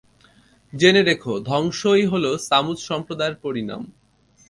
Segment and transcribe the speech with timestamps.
[0.73, 3.81] জেনে রেখ, ধ্বংসই হল ছামূদ সম্প্রদায়ের পরিণাম।